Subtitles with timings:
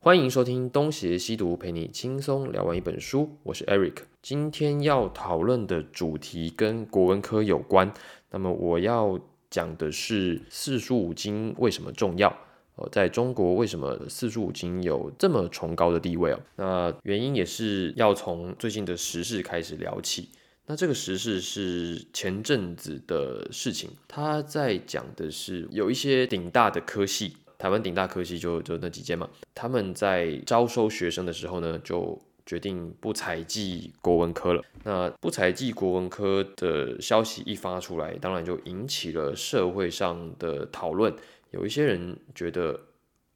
[0.00, 3.36] 欢迎收听东邪西毒，陪你轻松聊完一本书。
[3.42, 7.92] 我是 Eric，今天要讨论的主题跟国文科有关。
[8.30, 9.18] 那么我要
[9.50, 12.28] 讲的是四书五经为什么重要？
[12.76, 16.40] 呃，在中国为什么四书五经有这么崇高的地位哦？
[16.54, 20.28] 那原因也是要从最近的时事开始聊起。
[20.66, 34.64] 那这个时事是前阵子的事情，他在讲的是有一些顶大的科系，台湾顶大科系就就那几间嘛，他们在招收学生的时候呢，就决定不采计国文科了。
[34.84, 41.12] 那不采计国文科的消息一发出来，当然就引起了社会上的讨论。
[41.50, 42.80] 有一些人觉得，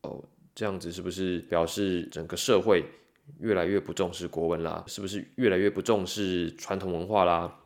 [0.02, 0.22] 哦，
[0.54, 2.84] 这样子是不是表示整个社会？
[3.38, 7.60] 越来越不重视国文啦，是不是越来越不重视传统文化啦？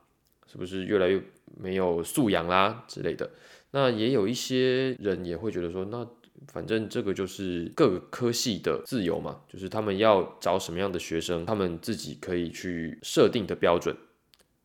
[0.46, 1.20] 是不是越来越
[1.58, 3.28] 没有素养啦之类的？
[3.70, 6.06] 那也有一些人也会觉得说，那
[6.52, 13.96] 反正这个就是各个科系的自由嘛，就是他们要找什么样的学生，他们自己可以去设定的标准。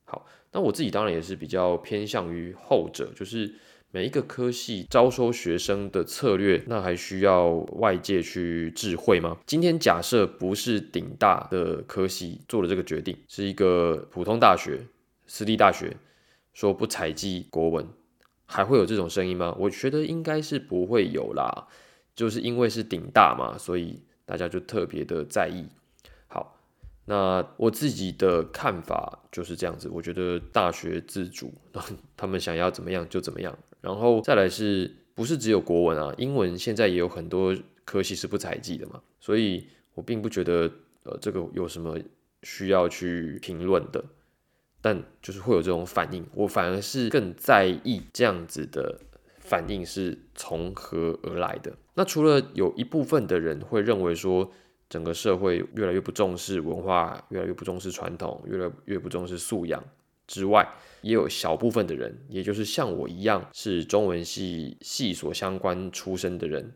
[0.05, 3.53] 好，那我自己当然也是比较偏向于后者，就是。
[3.93, 9.37] 每一个科系招收学生的策略，那还需要外界去智慧吗？
[9.45, 14.79] 今天假设不是顶大的科系做了这个决定，是一个普通大学、
[15.27, 15.97] 私立大学
[16.53, 17.85] 说不采集国文，
[18.51, 19.55] 还会有这种声音吗？
[19.57, 21.67] 我觉得应该是不会有啦，
[22.13, 25.65] 就是因为是顶大嘛，所以大家就特别的在意。
[26.27, 26.59] 好，
[27.05, 31.53] 那我自己的看法就是这样子，我觉得大学自主，
[32.17, 33.57] 他们想要怎么样就怎么样。
[33.79, 36.13] 然后再来是不是只有国文啊？
[36.17, 37.55] 英文现在也有很多
[37.85, 40.69] 科系是不采集的嘛，所以我并不觉得
[41.03, 41.97] 呃这个有什么
[42.43, 44.03] 需要去评论的，
[44.81, 48.99] 但就是会有这种反应，我反而是更在意这样子的
[49.39, 51.71] 反应是从何而来的。
[51.93, 54.51] 那除了有一部分的人会认为说
[54.89, 59.83] 整个社会越来越不重视文化，越来越不重视传统，越来越不重视素养。
[60.27, 60.65] 之外，
[61.01, 66.73] 也有小部分的人，也就是像我一样是中文系系所相关出身的人，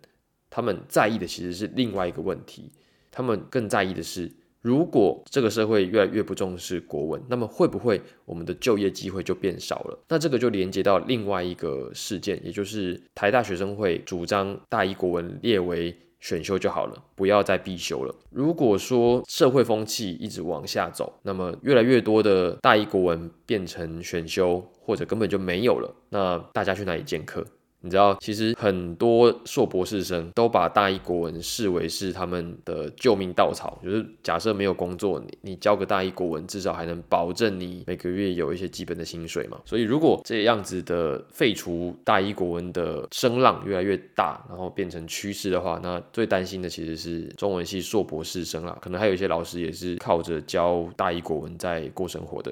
[0.50, 2.72] 他们在意的其实是另外一个问题。
[3.12, 4.30] 他们更在意的是，
[4.66, 10.00] 如果这个社会越来越不重视国文，那么会不会我们的就业机会就变少了？
[10.08, 15.96] 那这个就连接到另外一个事件，也就是台大学生会主张大一国文列为。
[16.22, 18.16] 选修就好了，不要再必修了。
[18.32, 27.46] 如果说社会风气一直往下走，那么越来越多的大一国文变成选修，或者根本就没有了，那大家去哪里见课？
[27.86, 39.62] 你知道，其实很多硕博士生都把大一国文视为是他们的救命稻草，就是假设没有工作，你你教个大一国文，至少还能保证你每个月有一些基本的薪水嘛。
[39.66, 52.52] 所以，如果这样子的废除大一国文的声浪越来越大，然后变成趋势的话，那最担心的其实是中文系硕博士生啦，可能还有一些老师也是靠着教大一国文在过生活的。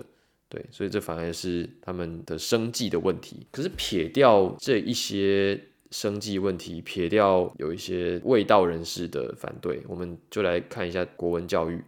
[0.54, 3.48] 对，所以这反而是他们的生计的问题。
[3.52, 5.60] 可是撇掉这一些
[5.90, 11.84] 生计问题，撇掉有一些未到人士的反对，我们就来看一下国文教育。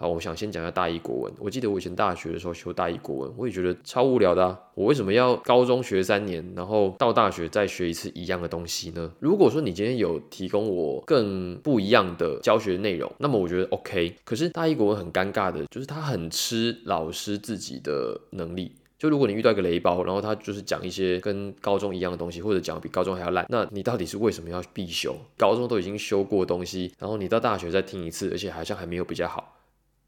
[0.00, 1.32] 好，我想先讲一下大一国文。
[1.38, 4.58] 我记得我以前大学的时候修大一国文，我也觉得超无聊的啊。
[4.74, 9.12] 我为什么要高中学三年，然后到大学再学一次一样的东西呢？
[9.18, 14.16] 如果说你今天有提供我更不一样的教学内容，那么我觉得 OK。
[14.24, 18.72] 可是大一国文很尴尬的，就是他很吃老师自己的能力。
[18.98, 25.14] 就如果你遇到一个雷包，然后他就是讲一些跟高中一样的东西，或者讲比高中还要烂，那你到底是为什么要必修？
[25.36, 29.58] 高中都已经修过东西，然后你到大学再听一次，而且好像还没有比较好。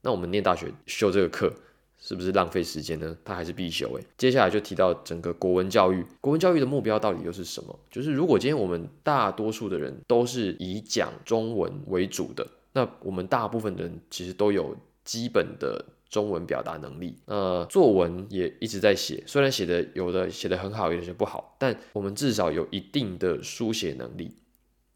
[0.03, 1.53] 那我们念大学修这个课
[1.99, 3.17] 是不是浪费时间呢？
[3.25, 4.05] 它还是必修诶。
[4.19, 7.79] 接下来就提到整个国文教育，国文教育的目标到底又是什么？
[7.89, 17.17] 就是如果今天我们大多数的人都是以讲中文为主的，那我们大部分人其实都有基本的中文表达能力。
[17.27, 24.35] 那作文也一直在写，虽然写的有的写的很好，有的写不好，但我们至少有一定的书写能力。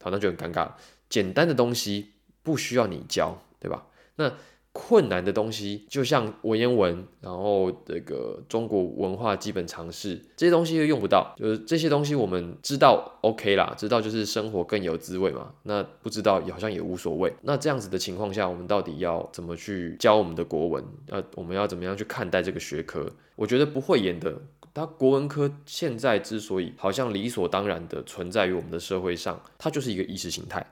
[0.03, 0.73] 好，那就很尴尬。
[1.09, 3.87] 简单的东西不需要你教，对吧？
[4.17, 4.33] 那
[4.79, 15.51] 困难的东西，就像文言文，然后这个中国文化基本常识这些东西又用不到，就是这些东西我们知道 OK 啦，知道就是生活更有滋味嘛。
[15.63, 17.33] 那不知道也好像也无所谓。
[17.41, 20.85] 那这样子的情况下，我们到底要怎么去教我们的国文？
[21.09, 23.11] 呃，我们要怎么样去看待这个学科？
[23.35, 24.39] 我觉得不会演的。
[24.75, 30.67] 它国文科现在之所以好像理所当然的存在于我们的社会上，它就是一个意识形态。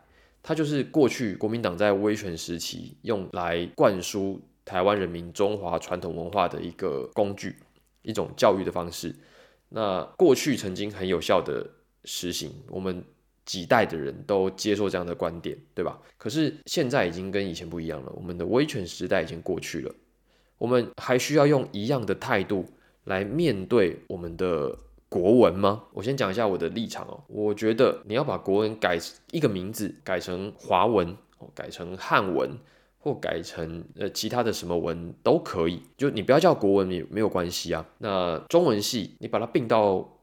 [0.46, 7.56] 它就是过去国民党在威权时期用来灌输台湾人民中华传统文化的一个工具，
[8.02, 9.16] 一种教育的方式。
[9.70, 11.66] 那过去曾经很有效的
[12.04, 13.02] 实行，我们
[13.46, 15.98] 几代的人都接受这样的观点，对吧？
[16.18, 19.94] 可是现在已经跟以前不一样了，我们的威权时代已经过去了，
[20.58, 22.66] 我们还需要用一样的态度
[23.04, 24.78] 来面对我们的
[25.14, 25.84] 国文吗？
[25.92, 28.98] 我先讲一下我的立场哦，我觉得你要把国文改
[29.30, 31.16] 一个名字，改成华文，
[31.54, 32.50] 改成汉文，
[32.98, 37.86] 或改成呃其他的什么文都可以，就你不要叫国文也没有关系啊。
[37.98, 40.18] 那中文系你把它并到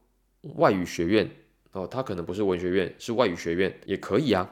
[0.56, 1.30] 外语学院。
[1.72, 4.46] 哦，它可能不是文学院，是外语学院也可以啊。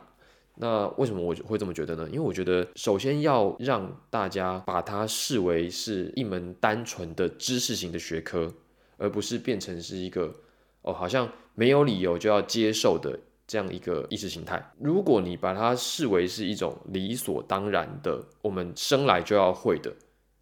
[0.54, 2.08] 那为什么我会这么觉得呢？
[2.08, 8.50] 因为我觉得，首先要让大家把它视为是一门单纯的知识型的学科，
[9.00, 10.30] 而不是变成是一个
[10.82, 14.62] 哦，好像没有理由就要接受的这样一个意识形态。
[14.78, 19.90] 如果你把它视为是一种理所当然的，我们生来就要会的，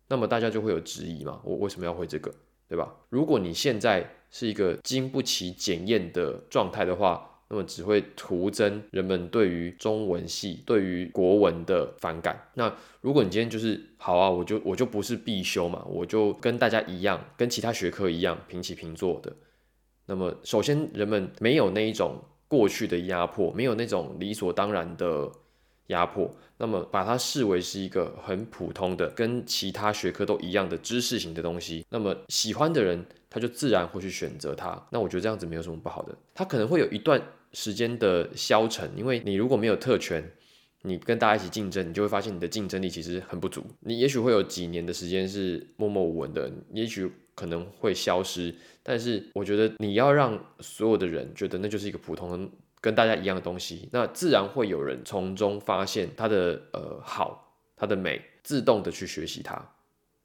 [0.09, 1.41] 那么大家就会有质疑嘛？
[1.45, 2.35] 我为什么要会这个？
[2.69, 2.95] 对吧？
[3.09, 12.49] 如果你现在是一个经不起检验的状态的话，那么只会徒增人们对于中文系、对于国文的反感。
[12.55, 19.35] 那如果你今天就是好啊，我就我就不是必修嘛，我就跟大家一样，跟其他学科一样平起平坐的。
[20.07, 25.31] 那么首先，人们没有那一种过去的压迫，没有那种理所当然的。
[25.89, 34.87] 压迫，那么把它视为是一个很普通的、跟其他学科都一样的知识型的东西，那么喜欢的人他就自然会去选择它。
[34.91, 36.15] 那我觉得这样子没有什么不好的。
[36.35, 37.19] 它可能会有一段
[37.53, 40.31] 时间的消沉，因为你如果没有特权，
[40.83, 43.65] 你跟大家一起竞争，你就会发现你的竞争力其实很不足。
[43.81, 48.55] 你也许会有几年的时间是默默无闻的，也许可能会消失。
[48.83, 52.51] 但是我觉得你要让所有的人觉得那就是一个普通。
[52.81, 59.61] 跟大家一样的东西，那自然会有人从中发现它的呃好，它的美，自动的去学习它。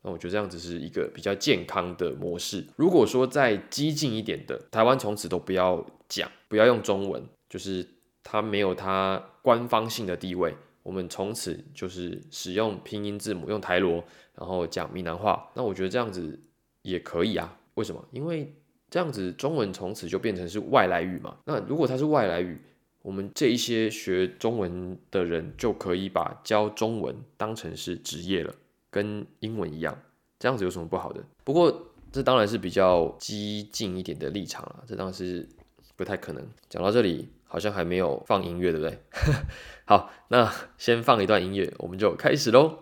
[0.04, 2.66] 那我觉得这样子是一个比较健康的模式。
[2.76, 7.88] 如果说再激进一点的，台湾从此都不要讲，不要用中文，就是
[8.22, 10.54] 它没有它官方性的地位，
[10.84, 14.04] 我们从此就是使用拼音字母，用台罗，
[14.36, 15.50] 然后讲闽南话。
[15.56, 16.40] 那我觉得这样子
[16.82, 17.58] 也可以啊。
[17.76, 18.06] 为什么？
[18.12, 18.54] 因为
[18.90, 21.38] 这样子，中文从此就变成是外来语嘛？
[21.46, 22.62] 那如果它是外来语，
[23.02, 28.54] 我们这一些学中文的人就可以把教中文当成是职业了，
[28.94, 29.98] 跟英文一样。
[30.38, 31.24] 这样子有什么不好的？
[31.44, 35.50] 不过这当然是比较激进一点的立场了，这当然是
[35.96, 36.48] 不太可能。
[36.70, 39.00] 讲到这里，好像还没有放音乐，对不对？
[39.88, 42.78] 好，那先放一段音乐，我们就开始喽。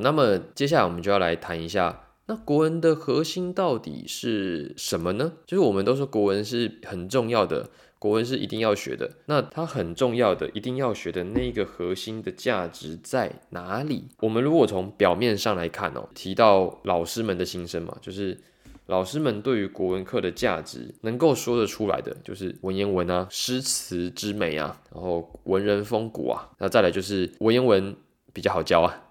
[0.00, 5.32] 那么接下来我们就要来谈一下，那国文的核心到底是什么呢？
[5.46, 9.10] 就是我们都说国文是很重要的，国文是一定要学的。
[9.26, 14.04] 那它很重要的、一定要学的那一个核心的价值在哪里？
[14.20, 18.38] 我们如果从表面上来看哦，提到老师们的心声嘛，就是
[18.86, 27.96] 老师们对于国文课的价值能够说得出来的，就是文言文啊、诗词之美啊，然后文人风骨啊，那再来就是文言文
[28.32, 29.04] 比较好教啊。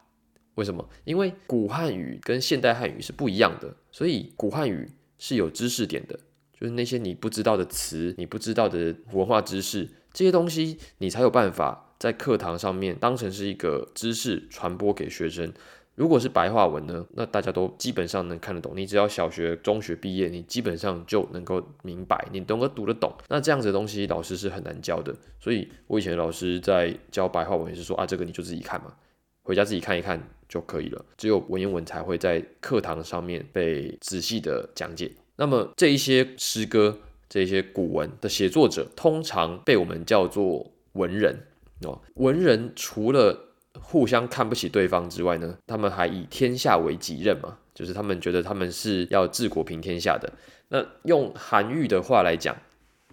[0.58, 0.88] 为什么？
[1.06, 4.90] 因为古汉语跟现代汉语是不一样的，所以古汉语
[5.20, 6.20] 是有知识点的，
[6.60, 15.54] 就是那些你不知道的词、你不知道的文化知识，这些东西你才有办法在课堂上面当成是一个知识传播给学生。
[15.94, 23.14] 如果是白话文呢，那大家都基本上能看得懂，你只要小学、中学毕业，你基本上就能够明白，你能够读得懂。
[23.30, 25.16] 那这样子的东西，老师是很难教的。
[25.40, 28.96] 所以我以前老师在教白话文也是说啊，这个你就自己看嘛，
[29.44, 30.20] 回家自己看一看。
[30.48, 31.06] 就可以了。
[31.18, 35.12] 只有文言文才会在课堂上面被仔细的讲解。
[35.36, 36.98] 那么这一些诗歌、
[37.30, 41.48] 这些古文的写作者，通常被我们叫做文人
[41.84, 42.02] 哦。
[42.16, 50.32] 文人除了互相看不起对方之外呢，他们还以天下为己任嘛，就是他们觉得他们是要治国平天下的。
[50.70, 52.56] 那用韩愈的话来讲，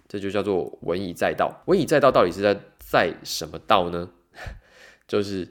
[0.07, 1.61] 这就叫做文以载道。
[1.67, 4.09] 文以载道到底是在载什么道呢？
[5.07, 5.47] 就是。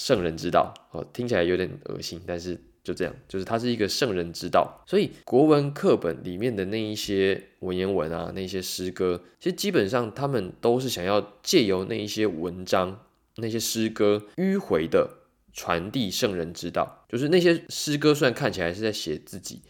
[0.00, 4.82] 圣人之道，哦，听起来有点恶心，但是就这样，就是它是一个圣人之道。
[4.86, 12.98] 所以国文课本里面的那一些文言文啊，那些诗歌，其实基本上他们都是想要借由那一些文章、
[13.36, 15.18] 那些诗歌迂回的
[15.52, 17.04] 传递圣人之道。
[17.06, 19.60] 就是那些诗歌虽然看起来是在写自己，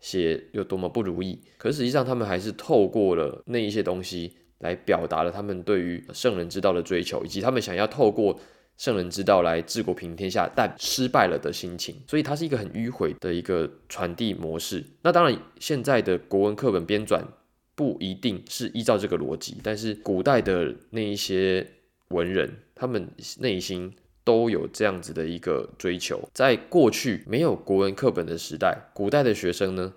[0.00, 8.40] 写有多么不如意，可实际上他们还是透过了那一些东西来表达了他们对于圣人之道的追求，以及他们想要透过。
[8.76, 14.84] 圣人之道来治国平天下，但失败了的心情，所以它是一个很迂回的一个传递模式。
[15.02, 17.20] 那当然，现在的国文课本编纂
[17.74, 21.66] 不一定是依照这个逻辑，但是古代的那一些
[22.08, 26.28] 文人，他们内心都有这样子的一个追求。
[26.34, 29.94] 在过去没有国文课本的时代，古代的学生呢，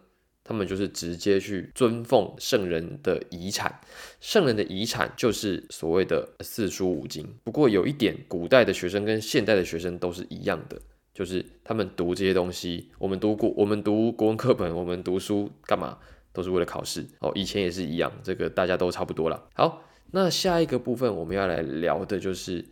[0.49, 3.79] 他们就是直接去尊奉圣人的遗产，
[4.19, 7.23] 圣人的遗产就是所谓的四书五经。
[7.43, 10.81] 不过有一点，古代的学生跟现代的学生都是一样的。
[11.13, 15.99] 就是他们读这些东西，我们读过，我们读国文课本，我们读书干嘛？
[16.33, 17.31] 都是为了考试哦。
[17.35, 19.47] 以前也是一样，这个大家都差不多了。
[19.53, 22.65] 好，那下一个部分我们要来聊的就是，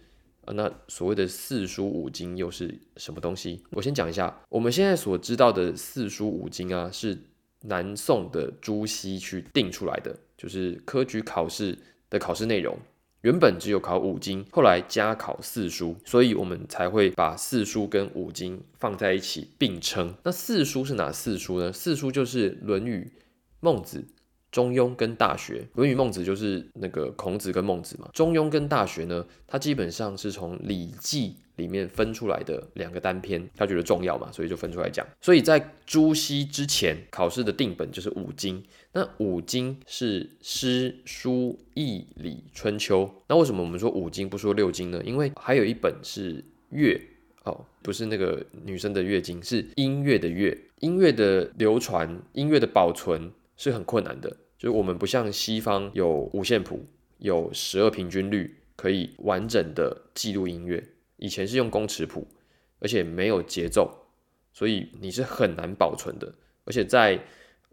[0.48, 3.62] 那所谓的四书五经又是什么东西？
[3.70, 7.16] 我先讲一下，我们现在所知道的四书五经啊，是
[7.68, 11.78] 南宋的朱熹去定出来的，就是科举考试
[12.10, 12.78] 的考试内容。
[13.22, 20.16] 原本只有考五经，后来加考四书，所以我们才会把四书跟五经放在一起并称。
[20.24, 21.74] 那四书是哪四书呢？
[21.74, 23.12] 四书就是《论语》
[23.60, 24.00] 《孟子》
[24.52, 25.56] 《中庸》跟《大学》。
[25.74, 31.36] 《论语》《孟子》就是那个孔子跟孟子嘛，《中庸》跟《大学》呢，它基本上是从《礼记》。
[31.58, 35.06] 里面分出来的两个单篇，他觉得重要嘛，所以就分出来讲。
[35.22, 38.64] 所以在朱熹之前，考试的定本就是五经。
[38.94, 43.24] 那五经是诗、书、易、礼、春秋。
[43.28, 45.02] 那为什么我们说五经不说六经呢？
[45.06, 47.00] 因为还有一本是乐
[47.44, 50.58] 哦，不是那个女生的月经，是音乐的乐。
[50.80, 56.86] 音乐的流传、音乐的保存是很困难的，就是我们不像西方有五线谱、
[57.18, 60.84] 有十二平均律，可以完整的记录音乐。
[61.18, 62.28] 以前是用公尺谱，
[62.80, 64.08] 而且没有节奏，
[64.54, 66.34] 所以你是很难保存的。
[66.64, 67.20] 而且在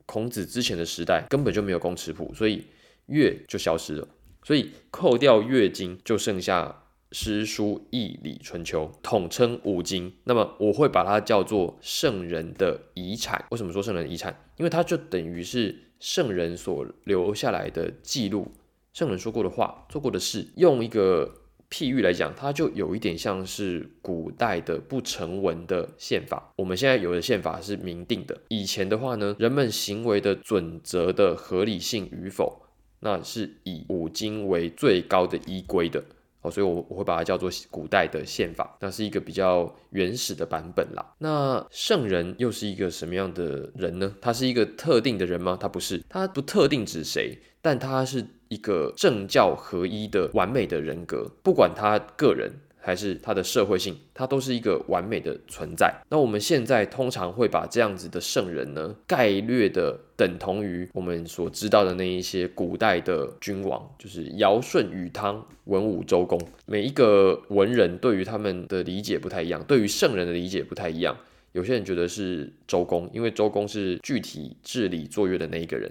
[0.07, 2.67] 孔子之前的时代，根本就没有公尺谱，所以
[3.07, 4.09] 乐就消失了。
[4.43, 10.15] 所以扣掉乐经，就剩下诗书易礼春秋，统称五经。
[10.25, 13.45] 那么我会把它叫做圣人的遗产。
[13.51, 14.49] 为什么说圣人遗产？
[14.57, 18.53] 因为它就等于是圣人所留下来的记录，
[18.93, 21.44] 圣人说过的话、做过的事，用一个。
[21.75, 26.53] 譬喻来讲，它就有一点像是古代的不成文的宪法。
[26.55, 32.63] 我们现在有的宪法是明定的，以前的话呢，人们行为的准则的合理性与否，
[33.01, 36.05] 那是以五经为最高的依归的。
[36.45, 41.15] 哦，所以我我会把它叫做古代的宪法，那是一个比较原始的版本啦。
[41.19, 44.15] 那圣人又是一个什么样的人呢？
[44.21, 45.57] 他是一个特定的人吗？
[45.59, 52.53] 他不是，他不特定指谁，但他是一个政教合一的完美的人格，不管他个人。
[52.85, 55.91] 还是它的社会性，它都是一个完美的存在。
[56.11, 66.39] 那我们现在通常会把这样子的圣人呢，概略的等同于我们所知道的那一些古代的君王，就是尧舜禹汤文武周公。
[66.67, 71.17] 每一个文人对于他们的理解不太一样，对于圣人的理解不太一样。
[71.53, 75.91] 有些人觉得是周公，因为周公是具体治理作乐的那一个人。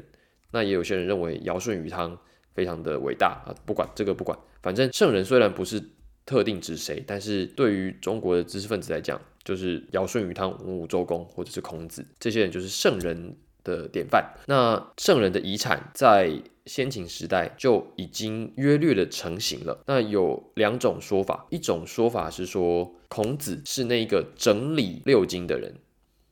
[0.51, 2.15] 那也有些人认为尧舜禹汤
[2.53, 3.49] 非常的伟大啊。
[3.65, 5.81] 不管这个不管，反正圣人虽然不是。
[6.25, 7.03] 特定指谁？
[7.05, 14.33] 但是对于中国的知识分子来讲，就是尧舜禹汤文武周公，或者是孔子这些人，就是圣人的典范。
[14.47, 16.31] 那圣人的遗产在
[16.65, 19.83] 先秦时代就已经约略的成型了。
[19.85, 25.75] 那有两种说法，一种说法是说孔子是那个整理六经的人，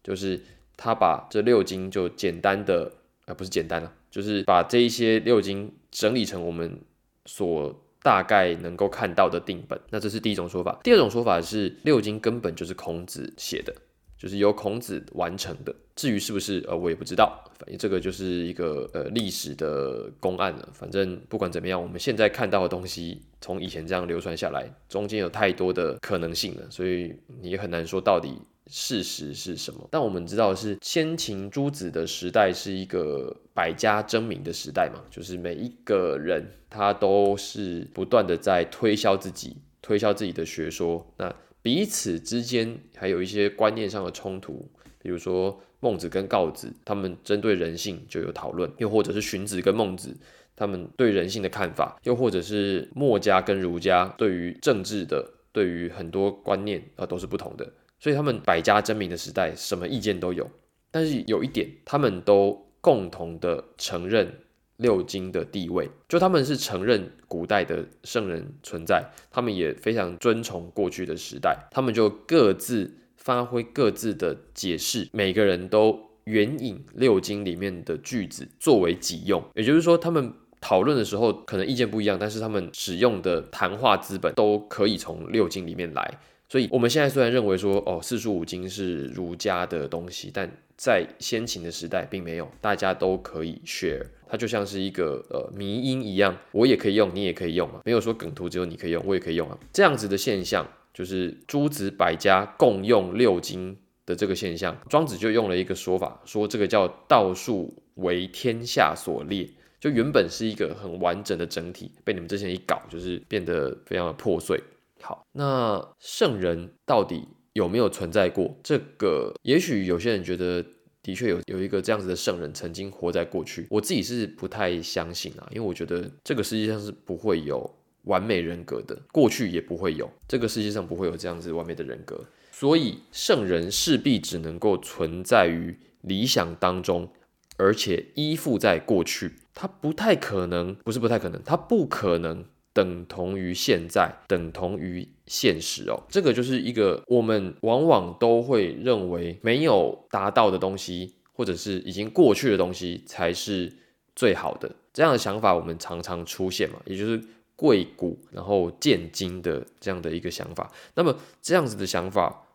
[0.01, 0.39] 就是
[0.77, 2.93] 他把这六经就简单的，
[3.25, 6.79] 呃，不是简单了，就是把这一些六经整理成我们
[7.25, 7.83] 所。
[8.03, 10.79] 大概能够看到的定本，那这是第一种说法。
[10.84, 13.74] 第二种说法是六经根本就是孔子写的，
[14.17, 15.75] 就是由孔子完成的。
[15.96, 17.43] 至于是不是，呃，我也不知道。
[17.60, 20.70] 反正这个就是一个呃历史的公案了。
[20.74, 28.34] 反正不管怎么样，我们现在看到的东西，从以前这样流传下来，中间有太多的可能性了，所以你也很难说到底。
[28.73, 29.85] 事实是什么？
[29.91, 41.05] 但我们知道是先秦诸子的时代是一个百家争鸣的时代嘛，就是每一个人他都是不断的在推销自己，推销自己的学说。
[41.17, 44.65] 那彼此之间还有一些观念上的冲突，
[44.99, 50.15] 比如说孟子跟告子，他们针对人性就有讨论；又或者是荀子跟孟子，
[50.55, 57.69] 他们对人性的看法；又或者是墨家跟儒家对于政治的、对于很多观念啊都是不同的。
[58.01, 60.50] 所以他们百家争鸣的时代，什么意见都有。
[60.89, 64.39] 但是有一点，他们都共同的承认
[64.77, 79.43] 六经的地位，就他们是承认古代的圣人存在，他们也非常尊崇过去的时代，他们就各自发挥各自的解释，每个人都援引六经里面的句子作为己用。
[79.53, 86.20] 也就是说，他们讨论的时候可能意见不一样，但是他们使用的谈话资本都可以从六经里面来。
[86.51, 109.48] 所以我们现在虽然认为说，哦，四书五经是儒家的东西，但在先秦的时代并没有，大家都可以 share，它就像是一个呃迷音一样，我也可以用，你也可以用啊，没有说梗图只有你可以用，我也可以用啊，这样子的现象就是诸子百家共用六经的这个现象，庄子就用了一个说法，说这个叫道术为天下所裂。
[109.79, 114.62] 就原本是一个很完整的整体，被你们之前一搞，就是变得非常的破碎。
[115.01, 118.55] 好，那圣人到底有没有存在过？
[118.63, 120.63] 这个也许有些人觉得
[121.03, 127.70] 的确有有一个这样子的圣人曾经活在过去，我自己是不太相信啊，因为我觉得这个世界上是不会有
[128.03, 137.10] 完美人格的，过去也不会有，这个世界上不会有这样子完美的人格，所以圣人势必只能够存在于理想当中。
[137.58, 146.03] 而且依附在过去，他不太可能，不是不太可能，他不可能等同于现在，等同于现实哦。
[146.09, 153.71] 这个就是一个我们往往都会认为没有达到的东西，或者是已经过去的东西才是
[154.15, 154.75] 最好的。
[154.93, 157.21] 这样的想法我们常常出现嘛，也就是
[157.55, 160.71] 贵古然后见今的这样的一个想法。
[160.95, 162.47] 那么这样子的想法。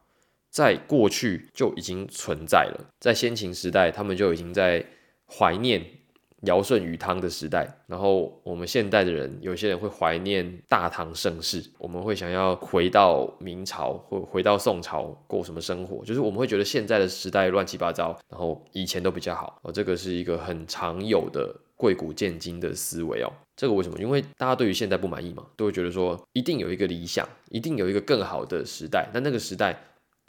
[0.48, 4.82] 在过去就已经存在了，在先秦时代，他们就已经在
[5.26, 5.84] 怀念
[6.46, 7.68] 尧舜禹汤的时代。
[7.86, 19.60] 然后我们现代的人，有些人会怀念大唐盛世，我们会想要回到明朝或回到宋朝过什么生活，就是我们会觉得现在的时代乱七八糟，然后以前都比较好。
[19.62, 23.30] 哦，这个是一个很常有的贵古见今的思维哦。
[23.54, 23.98] 这个为什么？
[23.98, 29.78] 因为大家对于现在不满意嘛，都会觉得说一定有一个理想，一定有一个更好的时代，但那个时代。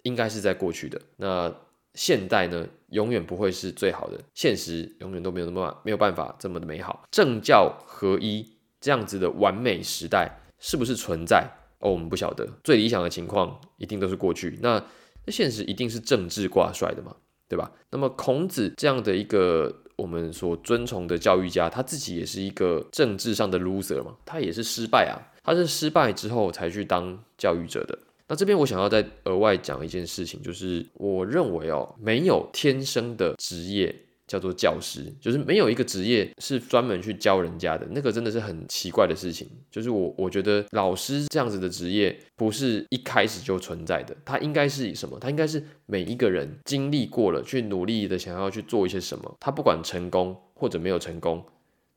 [0.03, 1.01] 应该是在过去的。
[1.17, 1.53] 那
[1.97, 7.03] 现代呢，永远不会是最好的，现实永远都没有那么没有办法这么的美好。
[7.09, 8.47] 政教合一
[8.79, 11.49] 这样子的完美时代是不是存在？
[11.79, 12.47] 哦，我们不晓得。
[12.63, 14.59] 最理想的情况一定都是过去。
[14.61, 14.83] 那
[15.25, 17.15] 那现实一定是政治挂帅的嘛，
[17.49, 17.71] 对吧？
[17.89, 27.97] 那么孔子这样的一个我们所尊崇的教育家，他自己也是一个政治上的 loser 嘛，他也是失败啊，他是失败之后才去当教育者的。
[28.29, 33.95] 那这边我想要再额外讲一件事情，就是我认为哦，没有天生的职业
[34.27, 39.47] 叫做教师，就是没有一个职业是专门去教人家的，那个真的是很奇怪的事情。
[39.71, 45.17] 就是我我觉得老师这样子的职业不是一开始就存在的，他应该是什么？
[45.17, 51.45] 他应该是每一个人经历过了，去努力的想要去做一些什么，他不管成功或者没有成功，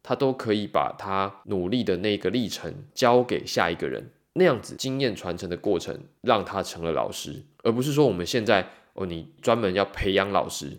[0.05, 4.09] 他都可以把他努力的那个历程交给下一个人。
[4.35, 10.79] 那样子经验传承的过程，让他成了老师，而不是说我们现在哦，你专门要培养老师。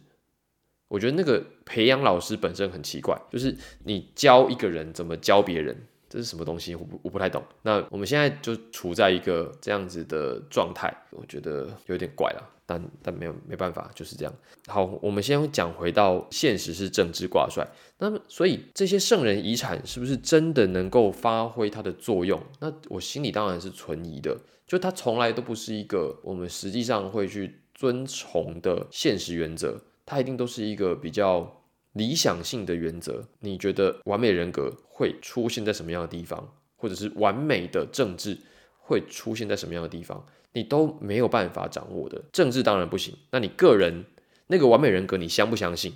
[0.88, 6.76] 我觉得那个培养老师本身很奇怪，就是你教一个人怎么教别人，这是什么东西？
[6.76, 7.41] 我不我不太懂。
[7.62, 12.50] 那我们现在就处在一个这样子的状态，我觉得有点怪了。
[12.65, 14.34] 但但没有没办法，就是这样。
[14.67, 17.65] 好，我们先讲回到现实是政治挂帅。
[17.97, 22.41] 那么，所以这些圣人遗产是不是真的能够发挥它的作用？
[22.60, 24.38] 那我心里当然是存疑的。
[24.67, 31.61] 就它从来都不是一个我们实际上会去遵从的现实原则，它一定都是一个比较
[31.93, 33.27] 理想性的原则。
[33.39, 38.38] 你觉得完美人格会出现在什么样的地方，或者是完美的政治
[38.80, 40.25] 会出现在什么样的地方？
[40.54, 43.15] 你都没有办法掌握的政治当然不行。
[43.32, 44.04] 那你个人
[44.47, 45.93] 那个完美人格，你相不相信？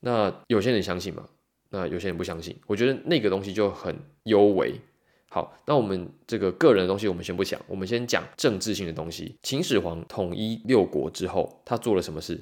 [0.00, 1.26] 那有些人相信嘛？
[1.70, 2.54] 那有些人不相信。
[2.66, 4.78] 我觉得那个东西就很优微。
[5.30, 9.34] 好，那我们这个个人的东西我们先不讲，我们先讲政治性的东西。
[9.42, 12.38] 秦始皇统一六国之后，他做了什么事？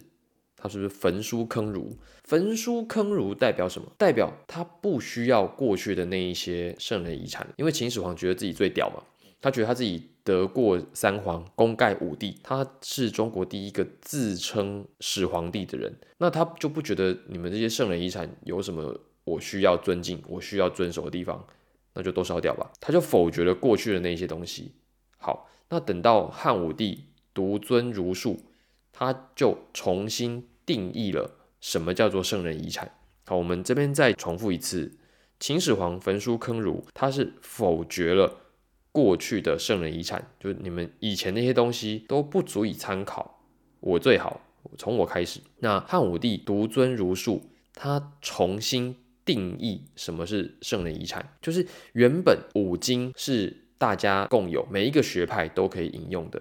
[0.61, 1.97] 他是不是焚书坑儒？
[2.25, 3.91] 焚书坑儒代表什么？
[3.97, 9.03] 代表他不需要过去的那一些圣人遗产，因为秦始皇觉得自己最屌嘛。
[9.43, 21.43] 他觉得他自己得过三皇，功盖五帝，他是中国第一个自称始皇帝的人，那他就不觉得你们这些圣人遗产有什么我需要尊敬、我需要遵守的地方，
[21.95, 22.71] 那就都烧掉吧。
[22.79, 24.73] 他就否决了过去的那些东西。
[25.17, 28.41] 好，那等到汉武帝独尊儒术，
[28.93, 32.93] 他就重新定义了什么叫做圣人遗产。
[33.27, 34.97] 好，我们这边再重复一次：
[35.41, 38.37] 秦始皇焚书坑儒，他是否决了。
[38.93, 43.43] 过去的圣人遗产，就是你们以前那些东西都不足以参考。
[43.81, 44.41] 我最好
[44.79, 45.41] 从我开始。
[45.59, 47.43] 那汉武帝独尊儒术，
[47.75, 56.41] 他重新定义什么是圣人遗产，就是原本五经是大家共有，每一个学派都可以引用的，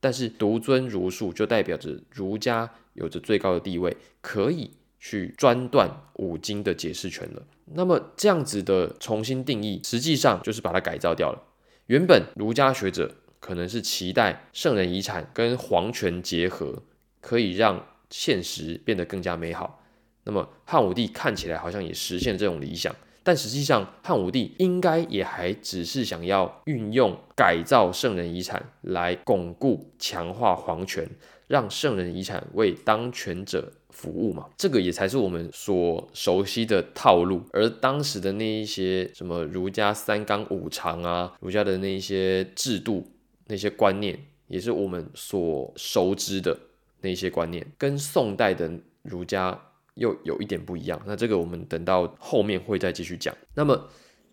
[0.00, 7.42] 但是独尊儒术就代表着儒家有着最高的地位，可以去专断五经的解释权了。
[7.74, 11.42] 那么这样子的重新定义，实际上就是把它改造掉了。
[11.86, 16.82] 原本儒家学者可能是期待圣人遗产跟皇权结合，
[17.20, 19.84] 可以让现实变得更加美好。
[20.24, 22.94] 那么汉武帝看起来好像也实现这种理想，
[23.28, 31.06] 但实际上汉武帝应该也还只是想要运用改造圣人遗产来巩固、强化皇权，
[31.46, 34.46] 让圣人遗产为当权者服务嘛？
[34.56, 37.42] 这个也才是我们所熟悉的套路。
[37.52, 43.06] 而当时的那一些什么儒家三纲五常啊，儒家的那一些制度、
[43.48, 46.58] 那些观念，也是我们所熟知的
[47.02, 49.66] 那些观念，跟宋代的儒家。
[49.98, 53.34] 又有一点不一样，那这个我们等到后面会再继续讲。
[53.54, 53.88] 那么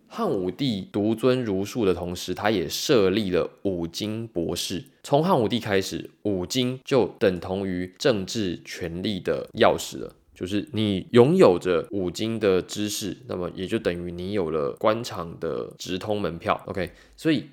[0.08, 4.82] 汉武帝独尊儒术的同时，他也设立了五经博士。
[5.02, 16.60] 从汉武帝开始，五经就等同于政治权力的钥匙了，就是你拥有着五经的知识，那么也就等于你有了官场的直通门票。
[16.66, 17.44] OK，所以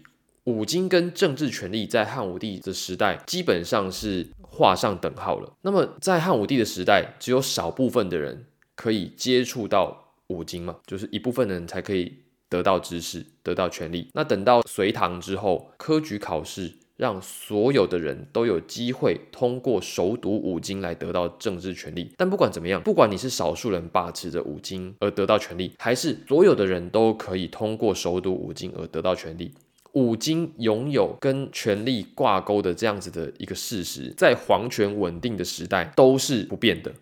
[0.45, 4.27] 五经跟政治权力在汉武帝的时代基本上是。
[4.55, 5.51] 画上等号了。
[5.63, 14.09] 那么，在汉武帝的时代，只有少部分的人可以接触到五经嘛，就是一部分人才可以得到知识、得到权力。
[14.13, 22.11] 那等到隋唐之后，科举考试让所有的人都有机会通过熟读五经来得到政治权利。
[22.15, 29.51] 但不管怎么样，不管你是少数人把持着五经而得到权利，还是所有的人都可以通过熟读五经而得到权利。
[29.93, 36.93] 五金拥有跟权力挂钩的这样子的一个事实，在皇权稳定的时代都是不变的。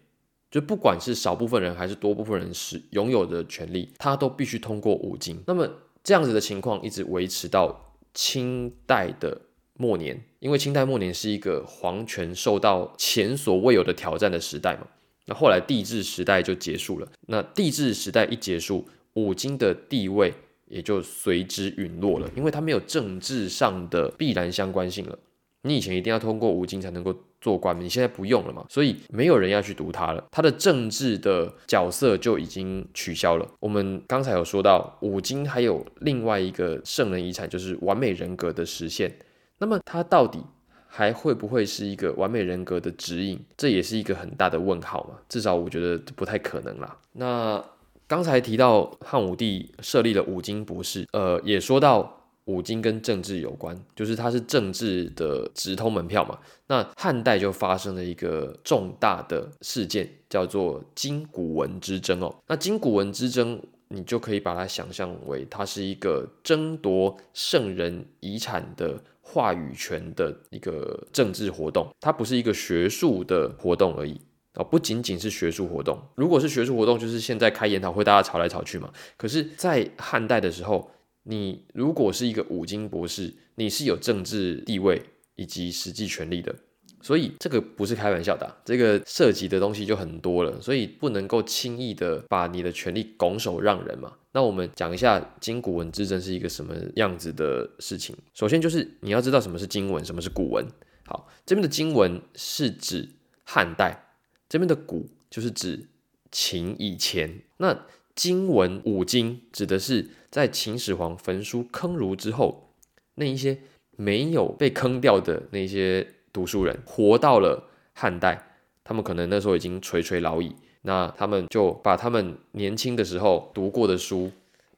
[0.49, 5.41] 就不管是少部分人还是多部分人是拥有的权利，他都必须通过五金。
[5.47, 5.69] 那么
[6.03, 9.39] 这样子的情况一直维持到清代的
[9.77, 14.87] 末年，因为清代末年是一个皇权受到前所未有的挑战的时代嘛。
[15.27, 17.07] 那后来帝制时代就结束了。
[17.27, 20.33] 那帝制时代一结束，五金的地位。
[20.71, 25.19] 也就随之陨落了，因为它没有政治上的必然相关性了。
[25.63, 33.47] 你以前一定要通过五经才能够做官，你现在不用了嘛，所以没有人要去读它了，它的政治的角色就已经取消了。
[33.59, 39.15] 我们刚才有说到五经还有另外一个圣人遗产，就是完美人格的实现。
[39.59, 40.41] 那么它到底
[40.87, 43.39] 还会不会是一个完美人格的指引？
[43.55, 45.19] 这也是一个很大的问号嘛。
[45.29, 46.97] 至少我觉得不太可能啦。
[47.11, 47.63] 那。
[48.11, 56.37] 刚才提到汉武帝设立了五经博士，呃，也说到五经跟政治有关，就是它是政治的直通门票嘛。
[56.67, 62.35] 那汉代就发生了一个重大的事件，叫做金古文之争哦。
[62.47, 74.19] 那金古文之争，你就可以把它想象为它是一个争夺圣人遗产的话语权的一个政治活动，它不是一个学术的活动而已。
[74.53, 75.97] 啊，不仅仅是学术活动。
[76.15, 78.91] 如果是学术活动，就是现在开研讨会，大家吵来吵去嘛。
[79.15, 80.91] 可是，在汉代的时候，
[81.23, 85.01] 你如果是一个五经博士，你是有政治地位
[85.35, 86.53] 以及实际权力的。
[87.01, 90.61] 所以，这个不是开玩笑的，这个涉及的东西就很多了。
[90.61, 94.13] 所以，不能够轻易的把你的权力拱手让人嘛。
[94.33, 98.15] 那我们讲一下金古文之争是一个什么样子的事情。
[98.33, 100.63] 首先，就是你要知道什么是金文，什么是古文。
[101.05, 103.09] 好，这边的金文是指
[103.45, 104.09] 汉代。
[104.51, 105.87] 这边的古就是指
[106.29, 112.73] 秦以前，那经文五经指的是在秦始皇焚书坑儒之后，
[113.15, 113.59] 那一些
[113.91, 118.45] 没有被坑掉的那些读书人，活到了汉代，
[118.83, 124.29] 他们可能那时候已经垂垂老矣，那他们就把他们年轻的时候读过的书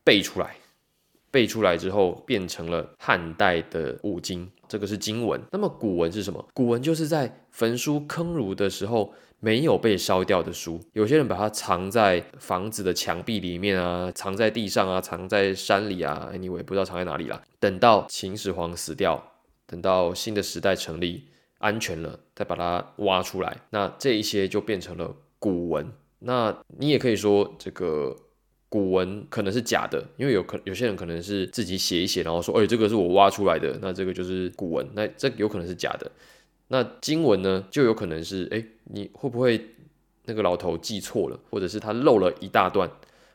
[0.04, 0.58] 背出来，
[1.32, 5.42] 背出来之后变成了汉代的五经，这个是经文。
[5.52, 6.48] 那么古文是什么？
[6.54, 9.12] 古文就是在焚书坑儒的时候。
[9.44, 17.44] 没有被烧掉的书，有些人把它藏在房子的墙壁里面啊，藏在地上啊，藏在山里啊，anyway 不知道藏在哪里了。
[17.60, 19.22] 等到秦始皇死掉，
[19.68, 21.26] 等到新的时代成立，
[21.58, 25.92] 安全了，再把它挖出来，那这一些就变成了古文。
[26.20, 28.16] 那你也可以说这个
[28.70, 36.10] 古文可能是假的，因为有可有些人可能是自己写一写，然后说，哎，这个是我挖出来的，那这个就是古文，那这有可能是假的。
[36.68, 39.64] 那经文呢，就有可能是，哎，你会不会
[40.26, 42.90] 那个老头记错了，或者是他漏了一大段，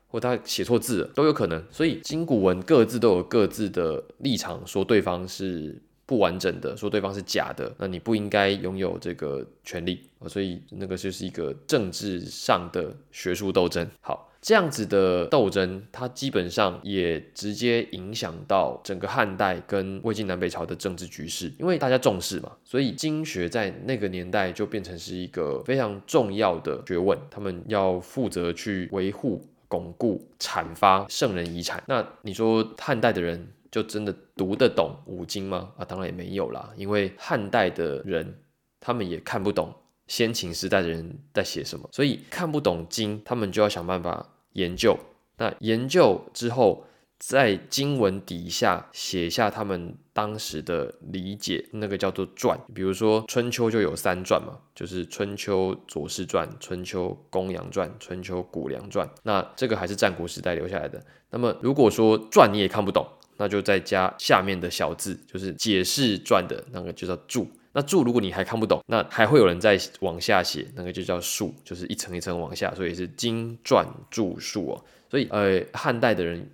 [0.09, 1.65] 或他写错字了，都有可能。
[1.71, 13.89] 所以经古文各自都有各自的立场，说对方是不完整的，说对方是假的，那你不应该拥有这个权利啊所以那个就是一个政治上的学术斗争。
[14.01, 14.28] 好。
[14.41, 31.83] 这样子的斗争，它基本上也直接影响到整个汉代跟魏晋南北朝的政治局势，因为大家重视嘛，所以经学在那个年代就变成是一个非常重要的学问，他们要负责去维护、巩固、阐发圣人遗产。
[31.87, 35.73] 那你说汉代的人就真的读得懂五经吗？
[35.77, 38.39] 啊，当然也没有啦，因为汉代的人
[38.79, 39.75] 他们也看不懂
[40.09, 44.99] 先秦时代的人在写什么，所以看不懂经，他们就要想办法研究。
[45.37, 46.85] 那研究之后。
[47.21, 52.57] 在经文底下写下他们当时的理解，那个叫做传。
[52.73, 59.05] 比如说春秋就有三传嘛，就是春秋左氏传、春秋公羊传、春秋谷梁传。
[59.25, 61.05] 那这个还是战国时代留下来的。
[61.31, 63.05] 那么如果说传你也看不懂，
[63.37, 67.51] 那就再加下面的小字，就是解释传的那个就叫注。
[67.73, 74.85] 那注如果你还看不懂，那还会有人再往下写，那个就叫述，就是一层一层往下，所以是经传注述哦。
[75.11, 76.49] 所以呃，汉代的人。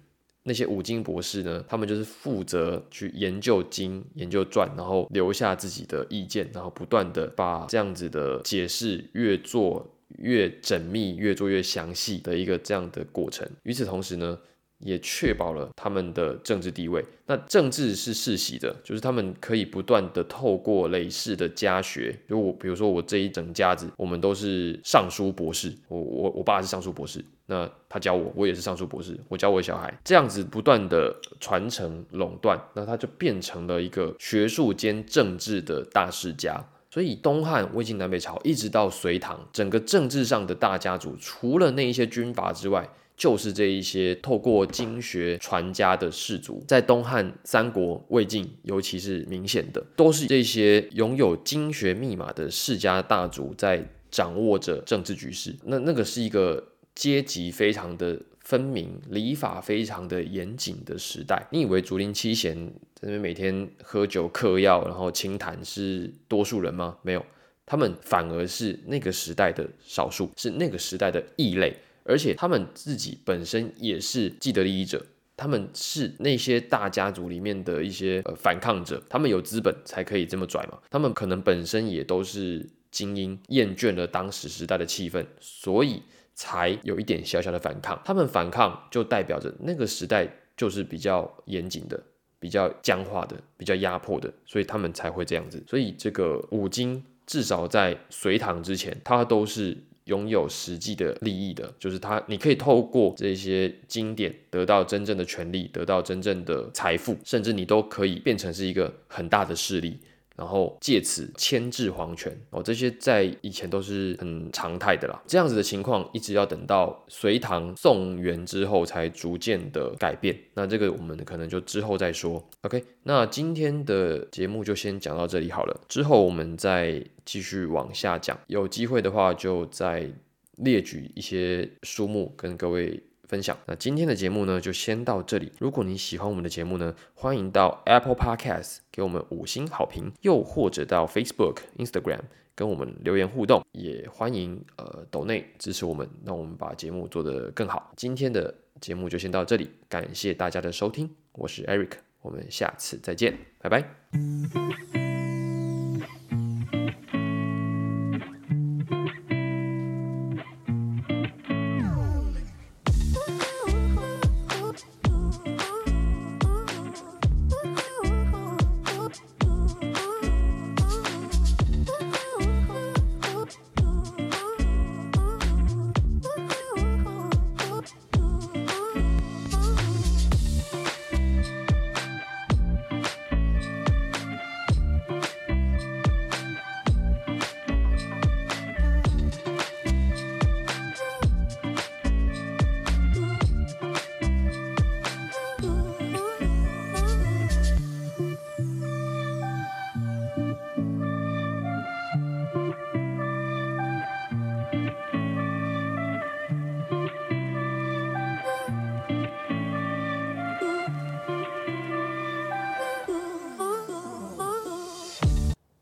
[0.46, 1.64] 那些五经博士呢？
[1.66, 13.48] 他们就是负责去研究经、研究传，然后留下自己的意见，然后不断的把这样子的解释越做越缜密，越做越详细的一个这样的过程。
[13.62, 14.38] 与此同时呢？
[14.84, 17.04] 也确保了他们的政治地位。
[17.26, 36.62] 那政治是世袭的，就是他们可以不断的透过累世的家学，就我比如说我这一整家子，我们都是尚书博士，我我我爸是尚书博士，那他教我，我也是尚书博士，我教我小孩，这样子不断的传承垄断，那他就变成了一个学术兼政治的大世家。
[36.90, 42.86] 所以东汉、魏晋南北朝一直到隋唐，整个政治上的大家族，除了那一些军阀之外。
[43.16, 55.54] 就是这一些透过经学传家的士族，在东汉、三国、魏晋，尤其是明显的，都是这些拥有经学密码的世家大族在掌握着政治局势。
[55.64, 61.46] 那那个是一个阶级非常的分明、礼法非常的严谨的时代。
[61.50, 62.56] 你以为竹林七贤
[62.94, 66.96] 在那边每天喝酒嗑药，然后清谈是多数人吗？
[67.02, 67.24] 没有，
[67.64, 71.72] 他们反而是那个时代的少数，是那个时代的异类。
[72.04, 75.04] 而且他们自己本身也是既得利益者，
[75.36, 80.78] 他们是那些大家族里面的一些呃反抗者，他们有资本才可以这么拽嘛。
[80.90, 86.02] 他们可能本身也都是精英，厌倦了当时时代的气氛，所以
[86.34, 88.00] 才有一点小小的反抗。
[88.04, 92.00] 他们反抗就代表着那个时代就是比较严谨的、
[92.38, 95.64] 比较僵化的、比较压迫的，所以他们才会这样子。
[95.66, 99.78] 所以这个五经至少在隋唐之前，它都是。
[100.04, 109.98] 拥有实际的利益的，就是他，你可以透过这些经典得到真正的权利，得到真正的财富，甚至你都可以变成是一个很大的势力。
[110.36, 115.22] 然后借此牵制皇权哦，这些在以前都是很常态的啦。
[115.26, 120.36] 这样子的情况一直要等到隋唐宋元之后才逐渐的改变。
[120.54, 122.44] 那这个我们可能就之后再说。
[122.62, 128.38] OK，那今天的节目就先讲到这里好了，之后我们再继续往下讲。
[128.48, 130.10] 有机会的话就再
[130.56, 133.02] 列举一些书目跟各位。
[133.34, 135.50] 分享那今天的节目呢，就先到这里。
[135.58, 142.20] 如果你喜欢我们的节目呢，欢迎到 Apple Podcast 给我们五星好评，又或者到 Facebook、Instagram
[142.54, 143.60] 跟我们留言互动。
[143.72, 147.92] 也欢迎呃抖内支持我们，让我们把节目做得更好。
[147.96, 151.90] 今天的节目就先到这里，感谢大家的收听，我是 Eric，
[152.22, 155.03] 我们下次再见，拜拜。